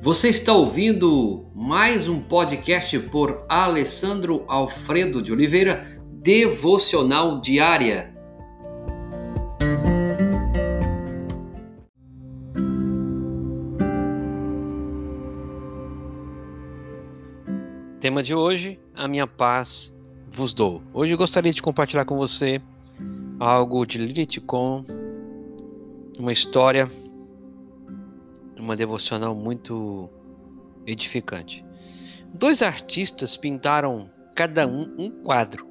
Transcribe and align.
Você 0.00 0.28
está 0.28 0.52
ouvindo 0.52 1.50
mais 1.52 2.08
um 2.08 2.20
podcast 2.20 2.96
por 3.10 3.42
Alessandro 3.48 4.44
Alfredo 4.46 5.20
de 5.20 5.32
Oliveira, 5.32 6.00
Devocional 6.12 7.40
Diária. 7.40 8.14
Tema 17.98 18.22
de 18.22 18.32
hoje: 18.32 18.78
A 18.94 19.08
minha 19.08 19.26
paz 19.26 19.92
vos 20.30 20.54
dou. 20.54 20.80
Hoje 20.94 21.16
gostaria 21.16 21.52
de 21.52 21.60
compartilhar 21.60 22.04
com 22.04 22.16
você 22.16 22.62
algo 23.40 23.84
de 23.84 23.98
Lilith 23.98 24.40
com 24.46 24.84
uma 26.20 26.32
história 26.32 26.88
uma 28.60 28.76
devocional 28.76 29.34
muito 29.34 30.08
edificante. 30.86 31.64
Dois 32.32 32.62
artistas 32.62 33.36
pintaram 33.36 34.10
cada 34.34 34.66
um 34.66 34.94
um 34.98 35.10
quadro 35.10 35.66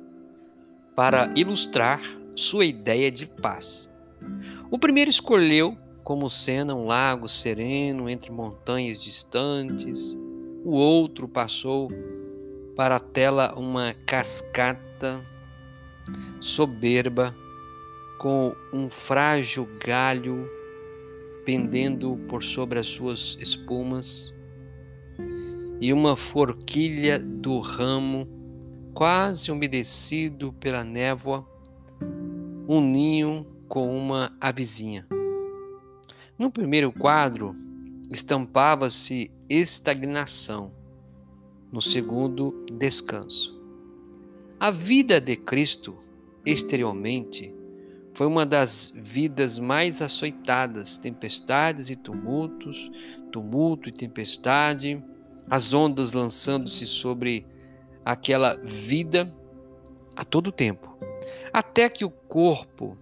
para 0.95 1.31
ilustrar 1.35 2.01
sua 2.35 2.65
ideia 2.65 3.11
de 3.11 3.27
paz. 3.27 3.89
O 4.71 4.79
primeiro 4.79 5.09
escolheu 5.09 5.77
como 6.03 6.29
cena 6.29 6.73
um 6.73 6.85
lago 6.85 7.27
sereno 7.27 8.09
entre 8.09 8.31
montanhas 8.31 9.03
distantes. 9.03 10.17
O 10.63 10.71
outro 10.71 11.27
passou 11.27 11.89
para 12.75 12.95
a 12.95 12.99
tela 12.99 13.53
uma 13.55 13.93
cascata 14.05 15.23
soberba 16.39 17.35
com 18.17 18.55
um 18.73 18.89
frágil 18.89 19.67
galho 19.85 20.49
pendendo 21.47 22.17
por 22.27 22.43
sobre 22.43 22.77
as 22.77 22.87
suas 22.87 23.37
espumas, 23.39 24.35
e 25.80 25.94
uma 25.94 26.17
forquilha 26.17 27.17
do 27.17 27.59
ramo, 27.59 28.27
quase 28.94 29.49
umedecido 29.49 30.52
pela 30.52 30.83
névoa, 30.83 31.47
um 32.67 32.81
ninho 32.81 33.47
com 33.69 33.97
uma 33.97 34.35
avezinha. 34.41 35.07
No 36.38 36.52
primeiro 36.52 36.91
quadro, 36.91 37.55
estampava-se 38.11 39.31
estagnação, 39.50 40.73
no 41.72 41.81
segundo, 41.81 42.66
descanso. 42.73 43.57
A 44.59 44.69
vida 44.69 45.22
de 45.22 45.38
Cristo, 45.38 45.95
exteriormente, 46.45 47.55
foi 48.17 48.25
uma 48.25 48.47
das 48.47 48.91
vidas 48.95 49.59
mais 49.59 50.01
açoitadas, 50.01 50.97
tempestades 50.97 51.91
e 51.91 51.95
tumultos, 51.95 52.89
tumulto 53.31 53.89
e 53.89 53.91
tempestade, 53.91 54.99
as 55.47 55.71
ondas 55.71 56.13
lançando-se 56.13 56.83
sobre 56.88 57.45
aquela 58.03 58.55
vida 58.63 59.31
a 60.15 60.25
todo 60.25 60.51
tempo, 60.51 60.97
até 61.53 61.88
que 61.89 62.03
o 62.03 62.09
corpo 62.09 62.97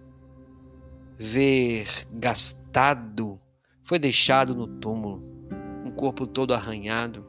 vergastado 1.18 2.60
foi 3.82 3.98
deixado 3.98 4.54
no 4.54 4.66
túmulo, 4.66 5.22
um 5.82 5.92
corpo 5.92 6.26
todo 6.26 6.52
arranhado, 6.52 7.24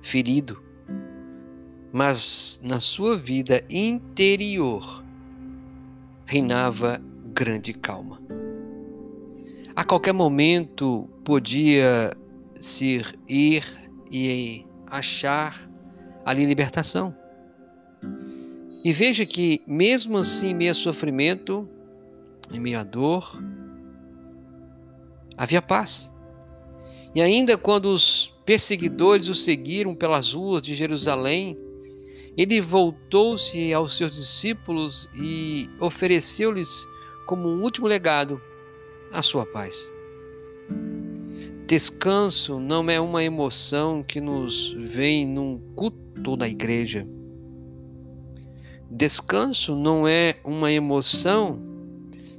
ferido, 0.00 0.62
mas 1.92 2.60
na 2.62 2.78
sua 2.78 3.18
vida 3.18 3.64
interior 3.68 5.04
reinava 6.26 7.00
grande 7.32 7.72
calma. 7.72 8.20
A 9.74 9.84
qualquer 9.84 10.12
momento 10.12 11.08
podia 11.24 12.12
se 12.58 13.02
ir 13.28 13.64
e 14.10 14.66
achar 14.86 15.70
ali 16.24 16.44
libertação. 16.44 17.14
E 18.84 18.92
veja 18.92 19.26
que, 19.26 19.62
mesmo 19.66 20.18
assim, 20.18 20.50
em 20.50 20.54
meio 20.54 20.70
a 20.70 20.74
sofrimento, 20.74 21.68
em 22.52 22.60
meio 22.60 22.78
a 22.78 22.84
dor, 22.84 23.42
havia 25.36 25.60
paz. 25.60 26.12
E 27.14 27.20
ainda 27.20 27.56
quando 27.58 27.86
os 27.86 28.32
perseguidores 28.44 29.28
o 29.28 29.34
seguiram 29.34 29.94
pelas 29.94 30.32
ruas 30.32 30.62
de 30.62 30.74
Jerusalém, 30.74 31.58
ele 32.36 32.60
voltou-se 32.60 33.72
aos 33.72 33.96
seus 33.96 34.14
discípulos 34.14 35.08
e 35.14 35.70
ofereceu-lhes 35.80 36.86
como 37.26 37.48
um 37.48 37.62
último 37.62 37.86
legado 37.86 38.40
a 39.10 39.22
sua 39.22 39.46
paz. 39.46 39.90
Descanso 41.66 42.60
não 42.60 42.88
é 42.90 43.00
uma 43.00 43.24
emoção 43.24 44.02
que 44.02 44.20
nos 44.20 44.74
vem 44.74 45.26
num 45.26 45.58
culto 45.74 46.36
da 46.36 46.48
igreja. 46.48 47.08
Descanso 48.90 49.74
não 49.74 50.06
é 50.06 50.38
uma 50.44 50.70
emoção 50.70 51.60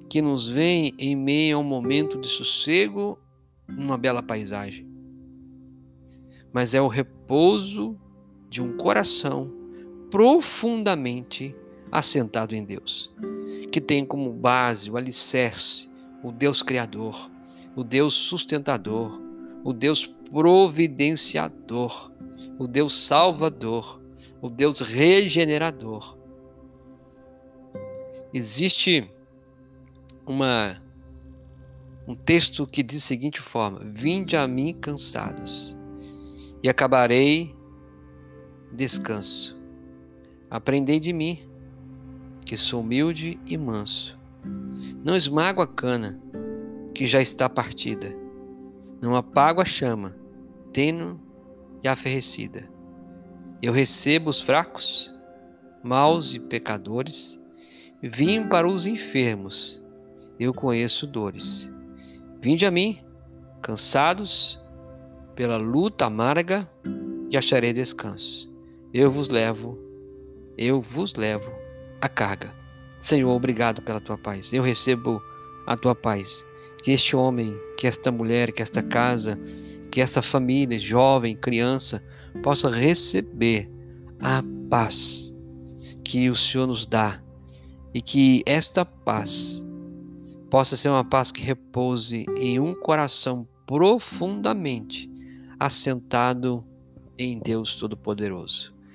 que 0.09 0.21
nos 0.21 0.47
vem 0.47 0.95
em 0.97 1.15
meio 1.15 1.57
a 1.57 1.59
um 1.59 1.63
momento 1.63 2.17
de 2.17 2.27
sossego, 2.27 3.19
numa 3.67 3.97
bela 3.97 4.23
paisagem. 4.23 4.87
Mas 6.53 6.73
é 6.73 6.81
o 6.81 6.87
repouso 6.87 7.99
de 8.49 8.61
um 8.61 8.77
coração 8.77 9.51
profundamente 10.09 11.55
assentado 11.91 12.55
em 12.55 12.63
Deus, 12.63 13.13
que 13.71 13.81
tem 13.81 14.05
como 14.05 14.33
base 14.33 14.89
o 14.89 14.97
alicerce, 14.97 15.89
o 16.23 16.31
Deus 16.31 16.61
Criador, 16.61 17.29
o 17.75 17.83
Deus 17.83 18.13
sustentador, 18.13 19.21
o 19.63 19.73
Deus 19.73 20.05
providenciador, 20.05 22.11
o 22.57 22.67
Deus 22.67 23.05
salvador, 23.05 24.01
o 24.41 24.49
Deus 24.49 24.79
regenerador. 24.79 26.17
Existe 28.33 29.09
uma 30.25 30.81
um 32.07 32.15
texto 32.15 32.65
que 32.65 32.81
diz 32.81 33.01
da 33.01 33.07
seguinte 33.07 33.41
forma: 33.41 33.81
Vinde 33.83 34.37
a 34.37 34.47
mim 34.47 34.73
cansados, 34.73 35.75
e 36.63 36.69
acabarei 36.69 37.53
descanso. 38.71 39.56
Aprendei 40.49 40.99
de 40.99 41.11
mim, 41.11 41.39
que 42.45 42.55
sou 42.55 42.79
humilde 42.79 43.37
e 43.45 43.57
manso. 43.57 44.17
Não 45.03 45.15
esmago 45.15 45.61
a 45.61 45.67
cana, 45.67 46.21
que 46.93 47.05
já 47.05 47.21
está 47.21 47.49
partida. 47.49 48.15
Não 49.01 49.15
apago 49.15 49.59
a 49.59 49.65
chama, 49.65 50.15
teno 50.71 51.19
e 51.83 51.87
aferrecida. 51.87 52.67
Eu 53.61 53.73
recebo 53.73 54.29
os 54.29 54.41
fracos, 54.41 55.13
maus 55.83 56.33
e 56.33 56.39
pecadores. 56.39 57.39
Vim 58.01 58.47
para 58.47 58.67
os 58.67 58.85
enfermos, 58.85 59.83
eu 60.39 60.53
conheço 60.53 61.05
dores. 61.05 61.69
Vinde 62.41 62.65
a 62.65 62.71
mim, 62.71 62.99
cansados 63.61 64.61
pela 65.35 65.57
luta 65.57 66.05
amarga, 66.05 66.69
e 67.29 67.35
acharei 67.35 67.73
descanso. 67.73 68.49
Eu 68.93 69.11
vos 69.11 69.27
levo 69.27 69.86
eu 70.57 70.81
vos 70.81 71.13
levo 71.13 71.51
a 72.01 72.09
carga. 72.09 72.53
Senhor, 72.99 73.29
obrigado 73.29 73.81
pela 73.81 73.99
tua 73.99 74.17
paz. 74.17 74.51
Eu 74.51 74.63
recebo 74.63 75.21
a 75.65 75.75
tua 75.75 75.93
paz. 75.93 76.43
Que 76.83 76.91
este 76.91 77.15
homem, 77.15 77.55
que 77.77 77.87
esta 77.87 78.11
mulher, 78.11 78.51
que 78.51 78.61
esta 78.61 78.81
casa, 78.81 79.39
que 79.91 80.01
essa 80.01 80.21
família, 80.21 80.79
jovem, 80.79 81.35
criança, 81.35 82.03
possa 82.41 82.69
receber 82.69 83.69
a 84.19 84.43
paz 84.69 85.33
que 86.03 86.29
o 86.29 86.35
Senhor 86.35 86.67
nos 86.67 86.87
dá 86.87 87.21
e 87.93 88.01
que 88.01 88.43
esta 88.45 88.85
paz 88.85 89.65
possa 90.49 90.75
ser 90.75 90.89
uma 90.89 91.03
paz 91.03 91.31
que 91.31 91.41
repouse 91.41 92.25
em 92.37 92.59
um 92.59 92.73
coração 92.73 93.47
profundamente 93.65 95.09
assentado 95.59 96.63
em 97.17 97.39
Deus 97.39 97.75
Todo-Poderoso. 97.75 98.76